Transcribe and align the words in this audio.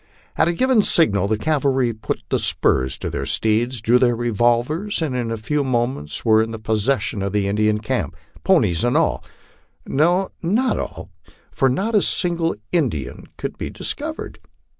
At 0.35 0.47
a 0.47 0.53
given 0.53 0.81
signal 0.81 1.27
the 1.27 1.37
cavalry 1.37 1.93
put 1.93 2.23
spurs 2.39 2.97
to 2.97 3.11
their 3.11 3.27
steeds, 3.27 3.81
drew 3.81 3.99
their 3.99 4.15
revolvers, 4.15 4.99
and 4.99 5.15
in 5.15 5.29
a 5.29 5.37
few 5.37 5.63
moments 5.63 6.25
were 6.25 6.41
in 6.41 6.51
possession 6.59 7.21
of 7.21 7.33
the 7.33 7.47
Indian 7.47 7.77
camp, 7.77 8.15
ponies 8.43 8.83
and 8.83 8.97
all 8.97 9.23
no, 9.85 10.29
not 10.41 10.79
all, 10.79 11.11
for 11.51 11.69
not 11.69 11.93
a 11.93 12.01
single 12.01 12.55
Indian 12.71 13.27
could 13.37 13.59
be 13.59 13.69
dis 13.69 13.93
covered. 13.93 14.39